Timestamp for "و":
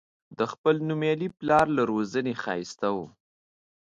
2.95-2.97